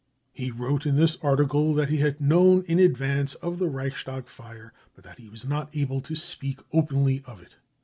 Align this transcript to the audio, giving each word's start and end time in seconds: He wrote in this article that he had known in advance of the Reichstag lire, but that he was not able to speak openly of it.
He 0.33 0.49
wrote 0.49 0.87
in 0.87 0.95
this 0.95 1.19
article 1.21 1.75
that 1.75 1.89
he 1.89 1.97
had 1.97 2.19
known 2.19 2.63
in 2.63 2.79
advance 2.79 3.35
of 3.35 3.59
the 3.59 3.67
Reichstag 3.69 4.25
lire, 4.39 4.73
but 4.95 5.03
that 5.03 5.19
he 5.19 5.29
was 5.29 5.45
not 5.45 5.69
able 5.75 6.01
to 6.01 6.15
speak 6.15 6.57
openly 6.73 7.21
of 7.27 7.39
it. 7.39 7.57